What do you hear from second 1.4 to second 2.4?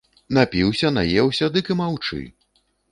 дык і маўчы!